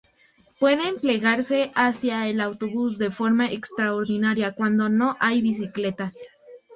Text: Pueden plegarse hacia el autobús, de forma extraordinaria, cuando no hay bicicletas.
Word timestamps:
Pueden 0.59 0.97
plegarse 0.99 1.71
hacia 1.75 2.27
el 2.27 2.41
autobús, 2.41 2.97
de 2.97 3.11
forma 3.11 3.51
extraordinaria, 3.51 4.53
cuando 4.55 4.89
no 4.89 5.15
hay 5.19 5.43
bicicletas. 5.43 6.15